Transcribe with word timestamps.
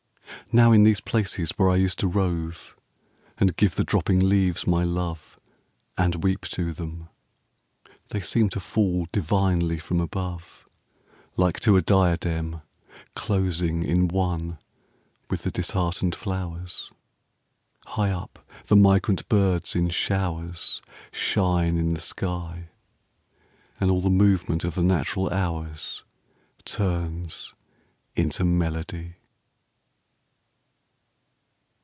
Now 0.53 0.73
in 0.73 0.83
these 0.83 0.99
places 0.99 1.51
where 1.55 1.69
I 1.69 1.77
used 1.77 1.97
to 1.99 2.07
rove 2.07 2.75
And 3.37 3.55
give 3.55 3.75
the 3.75 3.85
dropping 3.85 4.19
leaves 4.27 4.67
my 4.67 4.83
love 4.83 5.39
And 5.97 6.23
weep 6.25 6.41
to 6.47 6.73
them, 6.73 7.07
They 8.09 8.19
seem 8.19 8.49
to 8.49 8.59
fall 8.59 9.07
divinely 9.13 9.77
from 9.79 10.01
above, 10.01 10.67
Like 11.37 11.61
to 11.61 11.77
a 11.77 11.81
diadem 11.81 12.63
Closing 13.15 13.83
in 13.83 14.09
one 14.09 14.59
with 15.29 15.43
the 15.43 15.51
disheartened 15.51 16.15
flowers. 16.15 16.91
High 17.85 18.09
up 18.11 18.39
the 18.65 18.75
migrant 18.75 19.29
birds 19.29 19.73
in 19.73 19.89
showers 19.89 20.81
Shine 21.13 21.77
in 21.77 21.93
the 21.93 22.01
sky, 22.01 22.71
And 23.79 23.89
all 23.89 24.01
the 24.01 24.09
movement 24.09 24.65
of 24.65 24.75
the 24.75 24.83
natural 24.83 25.29
hours 25.29 26.03
Turns 26.65 27.53
into 28.15 28.43
melody. 28.43 29.15